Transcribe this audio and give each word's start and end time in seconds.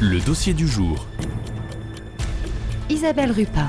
Le 0.00 0.20
dossier 0.20 0.54
du 0.54 0.68
jour. 0.68 1.06
Isabelle 2.90 3.32
Rupin. 3.32 3.68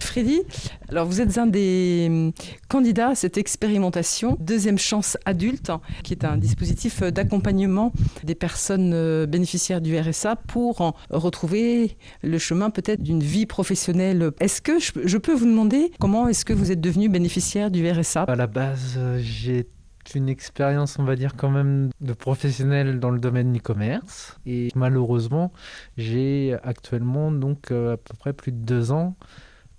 Freddy, 0.00 0.42
alors 0.90 1.06
vous 1.06 1.22
êtes 1.22 1.38
un 1.38 1.46
des 1.46 2.06
hum, 2.10 2.32
candidats 2.68 3.08
à 3.08 3.14
cette 3.14 3.38
expérimentation 3.38 4.36
Deuxième 4.40 4.78
Chance 4.78 5.16
Adulte, 5.24 5.72
qui 6.02 6.12
est 6.12 6.26
un 6.26 6.36
dispositif 6.36 7.02
d'accompagnement 7.02 7.94
des 8.22 8.34
personnes 8.34 8.92
euh, 8.92 9.24
bénéficiaires 9.24 9.80
du 9.80 9.98
RSA 9.98 10.36
pour 10.36 10.82
en 10.82 10.94
retrouver 11.08 11.96
le 12.22 12.36
chemin 12.36 12.68
peut-être 12.68 13.02
d'une 13.02 13.22
vie 13.22 13.46
professionnelle. 13.46 14.32
Est-ce 14.38 14.60
que 14.60 14.78
je, 14.78 14.92
je 15.02 15.16
peux 15.16 15.32
vous 15.32 15.46
demander 15.46 15.90
comment 15.98 16.28
est-ce 16.28 16.44
que 16.44 16.52
vous 16.52 16.70
êtes 16.70 16.82
devenu 16.82 17.08
bénéficiaire 17.08 17.70
du 17.70 17.90
RSA 17.90 18.24
À 18.24 18.36
la 18.36 18.46
base, 18.46 18.96
euh, 18.98 19.18
j'ai 19.22 19.66
une 20.14 20.28
expérience, 20.28 20.98
on 20.98 21.04
va 21.04 21.16
dire, 21.16 21.36
quand 21.36 21.50
même 21.50 21.90
de 22.00 22.12
professionnel 22.12 23.00
dans 23.00 23.10
le 23.10 23.18
domaine 23.18 23.52
du 23.52 23.60
commerce. 23.60 24.38
Et 24.46 24.68
malheureusement, 24.74 25.52
j'ai 25.96 26.56
actuellement 26.62 27.30
donc 27.30 27.70
euh, 27.70 27.94
à 27.94 27.96
peu 27.96 28.14
près 28.18 28.32
plus 28.32 28.52
de 28.52 28.58
deux 28.58 28.92
ans 28.92 29.16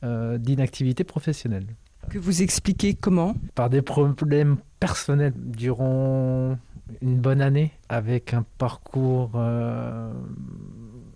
euh, 0.04 0.38
d'inactivité 0.38 1.04
professionnelle. 1.04 1.67
Que 2.09 2.20
vous 2.20 2.41
expliquez 2.41 2.95
comment? 2.95 3.36
Par 3.55 3.70
des 3.70 3.81
problèmes 3.81 4.58
personnels 4.80 5.34
durant 5.36 6.58
une 7.02 7.17
bonne 7.17 7.42
année, 7.42 7.72
avec 7.88 8.34
un 8.34 8.45
parcours 8.58 9.31
euh, 9.36 10.12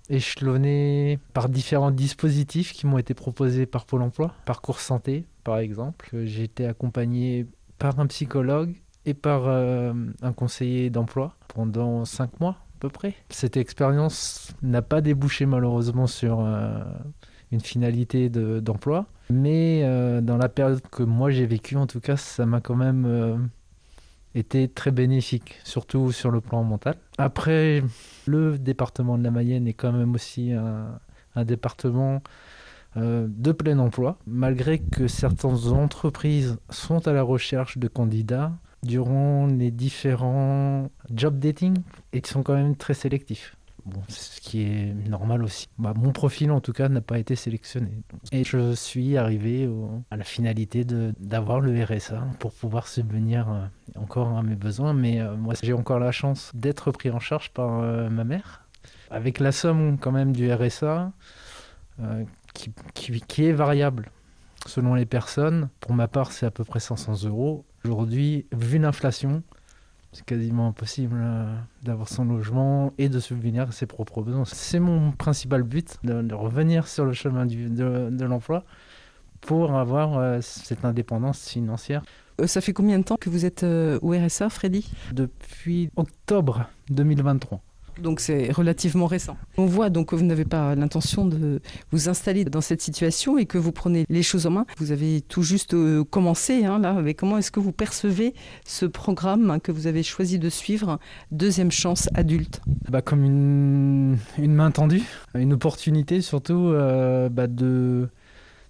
échelonné 0.10 1.20
par 1.34 1.50
différents 1.50 1.92
dispositifs 1.92 2.72
qui 2.72 2.88
m'ont 2.88 2.98
été 2.98 3.14
proposés 3.14 3.66
par 3.66 3.86
Pôle 3.86 4.02
Emploi. 4.02 4.34
Parcours 4.46 4.80
santé, 4.80 5.26
par 5.44 5.58
exemple. 5.58 6.10
J'ai 6.24 6.44
été 6.44 6.66
accompagné 6.66 7.46
par 7.78 8.00
un 8.00 8.08
psychologue 8.08 8.76
et 9.08 9.14
par 9.14 9.48
euh, 9.48 9.94
un 10.22 10.34
conseiller 10.34 10.90
d'emploi 10.92 11.34
pendant 11.48 12.04
cinq 12.06 12.40
mois 12.40 12.52
à 12.52 12.80
peu 12.80 12.90
près. 12.90 13.16
Cette 13.30 13.58
expérience 13.58 14.54
n'a 14.62 14.84
pas 14.84 15.02
débouché 15.02 15.48
malheureusement 15.48 16.08
sur 16.08 16.42
euh, 16.42 16.84
une 17.52 17.62
finalité 17.62 18.30
de- 18.30 18.60
d'emploi, 18.60 19.08
mais 19.32 19.82
euh, 19.84 20.20
dans 20.22 20.38
la 20.38 20.50
période 20.50 20.82
que 20.92 21.04
moi 21.04 21.32
j'ai 21.32 21.46
vécue, 21.46 21.78
en 21.78 21.88
tout 21.88 22.02
cas, 22.02 22.18
ça 22.18 22.46
m'a 22.46 22.60
quand 22.60 22.76
même 22.76 23.50
été 24.36 24.68
très 24.68 24.92
bénéfique, 24.92 25.60
surtout 25.64 26.12
sur 26.12 26.30
le 26.30 26.42
plan 26.42 26.64
mental. 26.64 26.96
Après, 27.18 27.82
le 28.28 28.60
département 28.60 29.18
de 29.18 29.24
la 29.24 29.32
Mayenne 29.32 29.68
est 29.68 29.74
quand 29.74 29.94
même 29.94 30.14
aussi 30.14 30.52
un, 30.52 31.00
département 31.46 32.22
de 32.96 33.52
plein 33.52 33.80
emploi, 33.80 34.18
malgré 34.28 34.80
que 34.80 35.08
certaines 35.08 35.68
entreprises 35.70 36.58
sont 36.70 37.08
à 37.08 37.14
la 37.14 37.24
recherche 37.24 37.78
de 37.78 37.88
candidats 37.88 38.52
durant 38.88 39.46
les 39.48 39.70
différents 39.72 40.90
job 41.14 41.38
dating 41.40 41.76
et 42.14 42.22
qui 42.22 42.32
sont 42.32 42.42
quand 42.44 42.56
même 42.56 42.76
très 42.76 42.94
sélectifs. 42.94 43.56
Bon, 43.86 44.02
ce 44.10 44.42
qui 44.42 44.64
est 44.64 44.94
normal 45.08 45.44
aussi. 45.44 45.68
Bah, 45.80 45.94
mon 45.96 46.12
profil, 46.12 46.52
en 46.52 46.60
tout 46.60 46.74
cas, 46.74 46.90
n'a 46.90 47.00
pas 47.00 47.20
été 47.20 47.38
sélectionné. 47.38 48.02
Et 48.34 48.44
je 48.44 48.74
suis 48.76 49.16
arrivé 49.16 49.70
à 50.12 50.18
la 50.18 50.26
finalité 50.26 50.84
d'avoir 50.84 51.62
le 51.62 51.82
RSA 51.86 52.28
pour 52.40 52.52
pouvoir 52.52 52.88
subvenir 52.90 53.50
euh, 53.50 53.66
encore 53.98 54.38
à 54.38 54.44
mes 54.44 54.56
besoins. 54.58 54.94
Mais 54.94 55.22
euh, 55.22 55.38
moi, 55.38 55.54
j'ai 55.64 55.72
encore 55.72 56.00
la 56.00 56.12
chance 56.12 56.52
d'être 56.54 56.92
pris 56.92 57.10
en 57.12 57.20
charge 57.22 57.52
par 57.52 57.80
euh, 57.80 58.10
ma 58.10 58.26
mère. 58.26 58.66
Avec 59.10 59.40
la 59.40 59.54
somme 59.54 59.98
quand 59.98 60.12
même 60.12 60.34
du 60.34 60.52
RSA, 60.52 61.14
qui- 62.54 62.74
qui 62.94 63.46
est 63.46 63.54
variable 63.54 64.10
selon 64.66 64.96
les 64.96 65.06
personnes. 65.06 65.70
Pour 65.80 65.94
ma 65.94 66.08
part, 66.08 66.32
c'est 66.32 66.46
à 66.46 66.52
peu 66.52 66.64
près 66.64 66.80
500 66.80 67.24
euros. 67.26 67.66
Aujourd'hui, 67.86 68.46
vu 68.52 68.78
l'inflation, 68.80 69.44
c'est 70.12 70.26
quasiment 70.26 70.68
impossible 70.70 71.18
euh, 71.22 71.56
d'avoir 71.84 72.08
son 72.10 72.26
logement 72.26 72.94
et 72.98 73.10
de 73.10 73.20
subvenir 73.20 73.70
à 73.70 73.72
ses 73.72 73.86
propres 73.86 74.22
besoins. 74.22 74.46
C'est 74.46 74.80
mon 74.80 75.12
principal 75.12 75.64
but, 75.64 75.98
de, 76.04 76.22
de 76.22 76.34
revenir 76.36 76.88
sur 76.88 77.06
le 77.06 77.14
chemin 77.14 77.46
du- 77.46 77.70
de, 77.70 78.10
de 78.12 78.26
l'emploi 78.26 78.64
pour 79.42 79.76
avoir 79.76 80.18
euh, 80.18 80.40
cette 80.42 80.84
indépendance 80.86 81.48
financière. 81.48 82.04
Euh, 82.42 82.48
Ça 82.48 82.62
fait 82.62 82.74
combien 82.74 82.98
de 83.00 83.04
temps 83.04 83.18
que 83.20 83.30
vous 83.30 83.46
êtes 83.46 83.64
euh, 83.64 84.00
au 84.02 84.12
RSA, 84.12 84.50
Freddy? 84.50 84.90
Depuis 85.14 85.92
octobre 85.96 86.68
2023. 86.90 87.62
Donc 88.02 88.20
c'est 88.20 88.52
relativement 88.52 89.08
récent. 89.08 89.38
On 89.58 89.66
voit 89.66 89.90
donc 89.90 90.10
que 90.10 90.16
vous 90.16 90.26
n'avez 90.26 90.46
pas 90.46 90.76
l'intention 90.76 91.26
de 91.26 91.62
vous 91.92 92.10
installer 92.10 92.46
dans 92.46 92.62
cette 92.62 92.82
situation 92.82 93.38
et 93.38 93.46
que 93.46 93.58
vous 93.58 93.72
prenez 93.72 94.06
les 94.10 94.24
choses 94.24 94.48
en 94.48 94.52
main. 94.52 94.66
Vous 94.78 94.92
avez 94.92 95.22
tout 95.22 95.44
juste 95.44 95.74
euh, 95.74 96.04
commencé 96.04 96.66
hein, 96.66 96.80
là. 96.80 97.02
Comment 97.18 97.38
est-ce 97.38 97.52
que 97.52 97.60
vous 97.60 97.72
percevez 97.72 98.34
ce 98.66 98.86
programme 98.86 99.60
que 99.62 99.72
vous 99.72 99.88
avez 99.88 100.04
choisi 100.04 100.40
de 100.40 100.50
suivre, 100.50 101.00
Deuxième 101.32 101.72
Chance 101.72 102.10
Adulte? 102.14 102.62
Bah, 102.90 103.02
comme 103.02 103.24
une, 103.24 104.18
une 104.38 104.54
main 104.54 104.72
tendue, 104.72 105.04
une 105.36 105.54
opportunité 105.54 106.22
surtout 106.22 106.68
euh, 106.68 107.30
bah, 107.30 107.48
de 107.48 108.10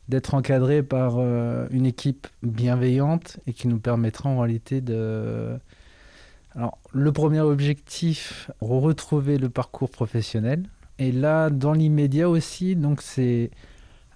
d'être 0.07 0.35
encadré 0.35 0.83
par 0.83 1.15
euh, 1.17 1.67
une 1.69 1.85
équipe 1.85 2.27
bienveillante 2.41 3.39
et 3.45 3.51
qui 3.51 3.67
nous 3.67 3.79
permettra 3.79 4.29
en 4.29 4.39
réalité 4.39 4.79
de... 4.79 5.57
Alors, 6.57 6.79
le 6.91 7.11
premier 7.11 7.39
objectif, 7.39 8.49
retrouver 8.61 9.37
le 9.37 9.47
parcours 9.47 9.91
professionnel. 9.91 10.63
Et 10.97 11.11
là, 11.11 11.51
dans 11.51 11.73
l'immédiat 11.73 12.27
aussi, 12.27 12.75
donc 12.75 13.03
c'est 13.03 13.51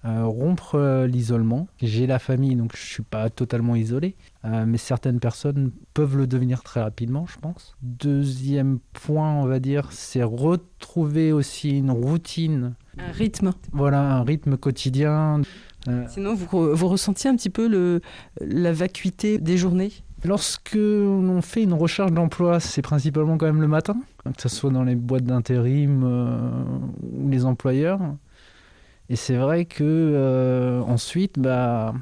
euh, 0.06 0.26
rompre 0.26 0.74
euh, 0.74 1.06
l'isolement. 1.06 1.68
J'ai 1.80 2.08
la 2.08 2.18
famille, 2.18 2.56
donc 2.56 2.76
je 2.76 2.82
suis 2.82 3.04
pas 3.04 3.30
totalement 3.30 3.76
isolé, 3.76 4.16
euh, 4.46 4.66
mais 4.66 4.80
certaines 4.80 5.20
personnes 5.20 5.72
peuvent 5.94 6.18
le 6.18 6.26
devenir 6.26 6.64
très 6.64 6.82
rapidement, 6.82 7.28
je 7.28 7.38
pense. 7.38 7.76
Deuxième 7.84 8.80
point, 8.94 9.34
on 9.36 9.46
va 9.46 9.60
dire, 9.60 9.92
c'est 9.92 10.24
retrouver 10.24 11.32
aussi 11.32 11.78
une 11.78 11.92
routine, 11.92 12.74
Un 12.98 13.12
rythme. 13.12 13.52
voilà, 13.72 14.16
un 14.16 14.24
rythme 14.24 14.58
quotidien. 14.58 15.42
Sinon, 16.08 16.34
vous, 16.34 16.48
vous 16.76 16.88
ressentiez 16.88 17.30
un 17.30 17.36
petit 17.36 17.50
peu 17.50 17.68
le, 17.68 18.02
la 18.40 18.74
vacuité 18.74 19.38
des 19.38 19.58
journées? 19.58 19.92
Lorsque 20.24 20.76
l'on 20.76 21.42
fait 21.42 21.64
une 21.64 21.74
recherche 21.74 22.12
d'emploi, 22.12 22.60
c'est 22.60 22.84
principalement 22.84 23.38
quand 23.38 23.48
même 23.48 23.62
le 23.62 23.68
matin, 23.68 23.96
que 24.24 24.42
ce 24.42 24.50
soit 24.50 24.70
dans 24.70 24.84
les 24.84 24.96
boîtes 24.96 25.24
d'intérim 25.24 26.04
euh, 26.04 26.64
ou 27.02 27.30
les 27.30 27.46
employeurs. 27.46 28.00
Et 29.10 29.16
c'est 29.16 29.36
vrai 29.36 29.66
que 29.66 29.84
euh, 29.84 30.82
ensuite, 30.82 31.40
bah, 31.40 31.94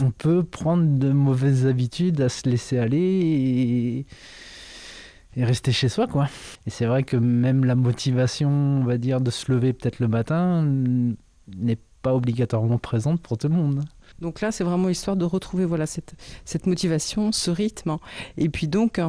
on 0.00 0.10
peut 0.10 0.42
prendre 0.42 0.98
de 0.98 1.12
mauvaises 1.12 1.66
habitudes 1.66 2.22
à 2.22 2.30
se 2.30 2.48
laisser 2.48 2.78
aller 2.78 2.98
et, 2.98 4.06
et 5.36 5.44
rester 5.44 5.72
chez 5.72 5.90
soi, 5.90 6.06
quoi. 6.06 6.28
Et 6.66 6.70
c'est 6.70 6.86
vrai 6.86 7.02
que 7.02 7.16
même 7.16 7.64
la 7.64 7.74
motivation, 7.74 8.50
on 8.50 8.84
va 8.84 8.96
dire, 8.96 9.20
de 9.20 9.30
se 9.30 9.52
lever 9.52 9.74
peut-être 9.74 10.00
le 10.00 10.08
matin 10.08 10.66
n'est 11.56 11.78
pas 12.00 12.14
obligatoirement 12.14 12.78
présente 12.78 13.20
pour 13.20 13.36
tout 13.36 13.48
le 13.48 13.54
monde. 13.54 13.84
Donc 14.20 14.40
là, 14.40 14.52
c'est 14.52 14.64
vraiment 14.64 14.88
histoire 14.88 15.16
de 15.16 15.24
retrouver 15.24 15.64
voilà 15.64 15.86
cette, 15.86 16.66
motivation, 16.66 17.32
ce 17.32 17.50
rythme, 17.50 17.96
et 18.36 18.48
puis 18.48 18.68
donc 18.68 19.00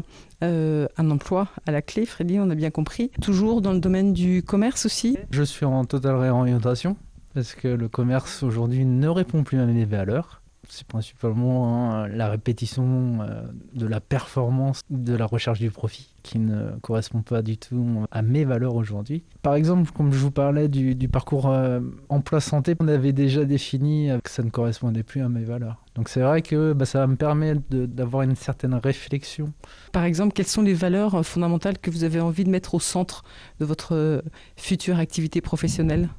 euh, 0.44 0.88
un 0.98 1.12
emploi 1.12 1.48
à 1.66 1.72
la 1.72 1.82
clé. 1.82 2.06
Freddy, 2.06 2.40
on 2.40 2.50
a 2.50 2.56
bien 2.56 2.72
compris. 2.72 3.12
Toujours 3.22 3.62
dans 3.62 3.74
le 3.74 3.80
domaine 3.80 4.14
du 4.14 4.44
commerce 4.44 4.86
aussi. 4.86 5.18
Je 5.32 5.44
suis 5.44 5.66
en 5.66 5.86
totale 5.86 6.16
réorientation 6.16 6.98
parce 7.34 7.56
que 7.56 7.68
le 7.68 7.88
commerce 7.88 8.44
aujourd'hui 8.44 8.86
ne 8.86 9.08
répond 9.08 9.44
plus 9.44 9.60
à 9.60 9.66
mes 9.66 9.86
valeurs. 9.86 10.43
C'est 10.70 10.88
principalement 10.88 11.94
hein, 11.94 12.08
la 12.08 12.30
répétition 12.30 13.20
euh, 13.22 13.44
de 13.74 13.86
la 13.86 14.00
performance, 14.00 14.82
de 14.90 15.14
la 15.14 15.26
recherche 15.26 15.60
du 15.60 15.70
profit 15.72 16.14
qui 16.24 16.40
ne 16.40 16.72
correspond 16.82 17.22
pas 17.22 17.42
du 17.42 17.58
tout 17.58 18.06
à 18.12 18.22
mes 18.22 18.46
valeurs 18.46 18.76
aujourd'hui. 18.76 19.24
Par 19.42 19.56
exemple, 19.56 19.92
comme 19.92 20.12
je 20.14 20.18
vous 20.18 20.32
parlais 20.32 20.70
du, 20.70 20.96
parcours 21.10 21.50
euh, 21.50 21.82
emploi 22.10 22.40
santé, 22.40 22.76
on 22.80 22.88
avait 22.88 23.14
déjà 23.14 23.44
défini 23.46 24.10
euh, 24.10 24.20
que 24.20 24.30
ça 24.30 24.42
ne 24.42 24.50
correspondait 24.50 25.04
plus 25.04 25.22
à 25.22 25.30
mes 25.30 25.44
valeurs. 25.44 25.84
Donc 25.96 26.10
c'est 26.10 26.22
vrai 26.22 26.42
que 26.42 26.74
bah, 26.74 26.86
ça 26.86 27.00
va 27.00 27.08
me 27.08 27.16
permettre 27.16 27.62
d'avoir 27.70 28.24
une 28.24 28.36
certaine 28.36 28.74
réflexion 28.74 29.54
Par 29.92 30.04
exemple, 30.06 30.34
quelles 30.34 30.48
sont 30.48 30.64
les 30.64 30.74
valeurs 30.74 31.16
euh, 31.16 31.24
fondamentales 31.24 31.78
que 31.78 31.92
vous 31.92 32.04
avez 32.04 32.20
envie 32.20 32.44
de 32.44 32.50
mettre 32.50 32.74
au 32.74 32.80
centre 32.80 33.24
de 33.60 33.66
votre 33.66 33.94
euh, 33.94 34.22
future 34.56 34.98
activité 34.98 35.40
professionnelle? 35.40 36.10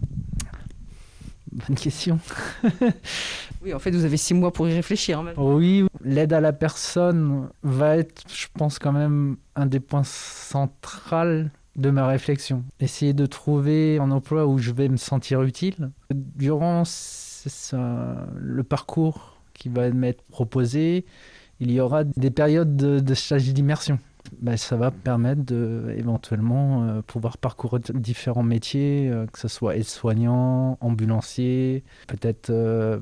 Bonne 1.54 1.76
question. 1.76 2.18
Oui, 3.62 3.72
en 3.72 3.78
fait, 3.78 3.92
vous 3.92 4.04
avez 4.04 4.18
six 4.18 4.34
mois 4.34 4.52
pour 4.52 4.68
y 4.68 4.74
réfléchir. 4.74 5.20
hein. 5.20 5.32
Oui, 5.38 5.86
l'aide 6.04 6.34
à 6.34 6.40
la 6.42 6.52
personne 6.52 7.48
va 7.62 7.96
être, 7.96 8.22
je 8.30 8.46
pense, 8.52 8.78
quand 8.78 8.92
même 8.92 9.36
un 9.56 9.64
des 9.64 9.80
points 9.80 10.04
centraux 10.04 11.48
de 11.76 11.90
ma 11.90 12.06
réflexion. 12.06 12.62
Essayer 12.78 13.14
de 13.14 13.24
trouver 13.24 13.98
un 13.98 14.10
emploi 14.10 14.46
où 14.46 14.58
je 14.58 14.70
vais 14.70 14.90
me 14.90 14.98
sentir 14.98 15.40
utile. 15.42 15.90
Durant 16.12 16.82
le 18.36 18.62
parcours 18.62 19.38
qui 19.54 19.70
va 19.70 19.90
m'être 19.90 20.22
proposé, 20.24 21.06
il 21.60 21.70
y 21.70 21.80
aura 21.80 22.04
des 22.04 22.30
périodes 22.30 22.76
de, 22.76 23.00
de 23.00 23.14
stage 23.14 23.50
d'immersion. 23.54 23.98
Ben, 24.40 24.56
ça 24.56 24.76
va 24.76 24.90
permettre 24.90 25.44
de 25.44 25.94
éventuellement 25.96 26.84
euh, 26.84 27.02
pouvoir 27.02 27.38
parcourir 27.38 27.80
différents 27.94 28.42
métiers, 28.42 29.08
euh, 29.10 29.26
que 29.26 29.38
ce 29.38 29.48
soit 29.48 29.76
aide-soignant, 29.76 30.78
ambulancier, 30.80 31.84
peut-être 32.08 32.50
euh, 32.50 33.00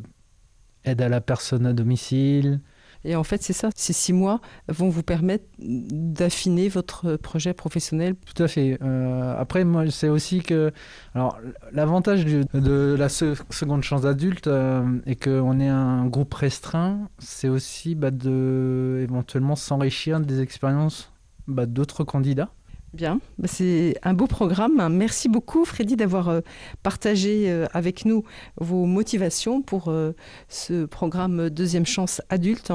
aide 0.84 1.00
à 1.02 1.08
la 1.08 1.20
personne 1.20 1.66
à 1.66 1.72
domicile, 1.72 2.60
Et 3.04 3.16
en 3.16 3.24
fait, 3.24 3.42
c'est 3.42 3.52
ça. 3.52 3.70
Ces 3.74 3.92
six 3.92 4.12
mois 4.12 4.40
vont 4.68 4.88
vous 4.88 5.02
permettre 5.02 5.44
d'affiner 5.58 6.68
votre 6.68 7.16
projet 7.16 7.52
professionnel. 7.52 8.14
Tout 8.14 8.40
à 8.42 8.48
fait. 8.48 8.78
Euh, 8.82 9.34
après, 9.38 9.64
moi, 9.64 9.90
c'est 9.90 10.08
aussi 10.08 10.40
que, 10.40 10.72
alors, 11.14 11.38
l'avantage 11.72 12.24
de 12.24 12.94
la 12.96 13.08
seconde 13.08 13.82
chance 13.82 14.04
adulte 14.04 14.46
euh, 14.46 15.00
et 15.06 15.16
qu'on 15.16 15.58
est 15.60 15.68
un 15.68 16.06
groupe 16.06 16.34
restreint, 16.34 17.08
c'est 17.18 17.48
aussi 17.48 17.94
bah, 17.94 18.10
de 18.10 19.00
éventuellement 19.02 19.56
s'enrichir 19.56 20.20
des 20.20 20.40
expériences 20.40 21.12
bah, 21.46 21.66
d'autres 21.66 22.04
candidats. 22.04 22.50
Bien, 22.92 23.20
bah, 23.38 23.48
c'est 23.48 23.94
un 24.02 24.12
beau 24.12 24.26
programme. 24.26 24.86
Merci 24.94 25.30
beaucoup 25.30 25.64
Freddy 25.64 25.96
d'avoir 25.96 26.28
euh, 26.28 26.40
partagé 26.82 27.50
euh, 27.50 27.66
avec 27.72 28.04
nous 28.04 28.22
vos 28.58 28.84
motivations 28.84 29.62
pour 29.62 29.88
euh, 29.88 30.12
ce 30.48 30.84
programme 30.84 31.48
Deuxième 31.48 31.86
Chance 31.86 32.20
Adulte. 32.28 32.70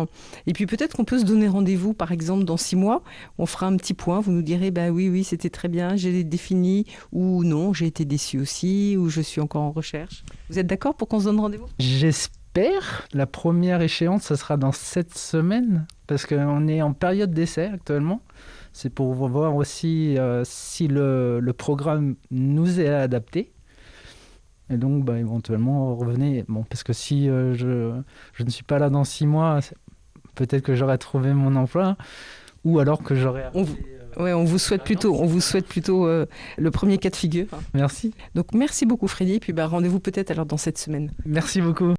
Et 0.48 0.54
puis 0.54 0.66
peut-être 0.66 0.96
qu'on 0.96 1.06
peut 1.06 1.20
se 1.20 1.24
donner 1.24 1.48
rendez-vous 1.48 1.94
par 1.94 2.12
exemple 2.12 2.46
dans 2.46 2.58
six 2.58 2.76
mois. 2.76 3.04
On 3.38 3.46
fera 3.46 3.68
un 3.68 3.78
petit 3.78 3.94
point, 3.94 4.20
vous 4.20 4.32
nous 4.32 4.42
direz 4.42 4.72
bah 4.72 4.90
oui, 4.90 5.08
oui, 5.08 5.24
c'était 5.24 5.52
très 5.52 5.68
bien, 5.68 5.96
j'ai 5.96 6.24
défini 6.24 6.88
ou 7.12 7.44
non, 7.44 7.72
j'ai 7.74 7.86
été 7.86 8.04
déçu 8.04 8.40
aussi 8.40 8.98
ou 8.98 9.10
je 9.10 9.22
suis 9.22 9.40
encore 9.40 9.62
en 9.62 9.72
recherche. 9.72 10.24
Vous 10.50 10.58
êtes 10.58 10.68
d'accord 10.68 10.96
pour 10.96 11.08
qu'on 11.08 11.20
se 11.20 11.26
donne 11.26 11.40
rendez-vous? 11.40 11.68
J'espère. 11.78 13.08
La 13.14 13.28
première 13.28 13.84
échéance, 13.84 14.24
ça 14.24 14.36
sera 14.36 14.58
dans 14.58 14.72
sept 14.72 15.16
semaines 15.16 15.86
parce 16.08 16.26
qu'on 16.26 16.68
est 16.68 16.82
en 16.82 16.94
période 16.94 17.32
d'essai 17.32 17.66
actuellement. 17.66 18.22
C'est 18.74 18.90
pour 18.90 19.14
voir 19.14 19.56
aussi 19.56 20.18
euh, 20.18 20.44
si 20.46 20.88
le, 20.88 21.42
programme 21.58 22.16
nous 22.32 22.80
est 22.80 22.88
adapté. 22.88 23.52
Et 24.70 24.78
donc, 24.78 25.04
bah, 25.04 25.18
éventuellement, 25.18 25.96
revenez. 25.96 26.46
Bon, 26.48 26.64
parce 26.64 26.84
que 26.84 26.94
si 26.94 27.30
euh, 27.30 27.56
je, 27.56 28.00
je, 28.34 28.44
ne 28.44 28.50
suis 28.50 28.64
pas 28.64 28.80
là 28.80 28.90
dans 28.90 29.04
six 29.04 29.26
mois, 29.26 29.60
peut-être 30.36 30.64
que 30.64 30.76
j'aurai 30.76 30.98
trouvé 30.98 31.34
mon 31.34 31.56
emploi, 31.56 31.98
ou 32.64 32.80
alors 32.80 33.02
que 33.02 33.16
j'aurai. 33.16 33.46
On, 33.54 33.64
euh, 33.64 34.24
ouais, 34.24 34.34
on 34.34 34.44
vous 34.44 34.60
souhaite 34.60 34.84
plutôt, 34.84 35.16
on 35.16 35.26
vous 35.26 35.42
souhaite 35.42 35.68
plutôt 35.68 36.06
le 36.06 36.72
premier 36.72 36.98
cas 36.98 37.10
de 37.10 37.16
figure. 37.16 37.48
Merci. 37.74 38.14
Donc, 38.36 38.54
merci 38.54 38.86
beaucoup, 38.86 39.08
Freddy. 39.08 39.36
Et 39.36 39.40
puis, 39.40 39.54
bah, 39.54 39.68
rendez-vous 39.68 40.00
peut-être 40.00 40.32
alors 40.32 40.46
dans 40.46 40.58
cette 40.58 40.78
semaine. 40.78 41.12
Merci 41.26 41.62
beaucoup. 41.62 41.94